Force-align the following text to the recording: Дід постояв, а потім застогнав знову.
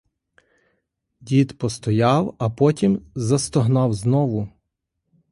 Дід 1.19 1.57
постояв, 1.57 2.35
а 2.39 2.49
потім 2.49 3.05
застогнав 3.15 3.93
знову. 3.93 4.49